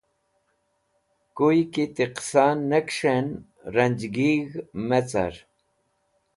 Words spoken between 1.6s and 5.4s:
ki ti qẽsa ne kẽs̃h ranjgig̃h mẽ car.